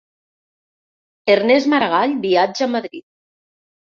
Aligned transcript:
Ernest 1.33 1.69
Maragall 1.73 2.15
viatja 2.25 2.65
a 2.69 2.71
Madrid 2.79 3.05